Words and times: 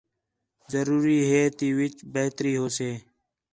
ضرور 0.73 1.05
ہے 1.31 1.41
تی 1.57 1.67
وِچ 1.77 1.95
بہتری 2.13 2.53
ہوسے 2.59 2.91